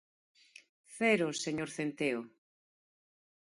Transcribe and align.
Cero, 0.97 1.27
señor 1.43 1.69
Centeo. 1.77 2.21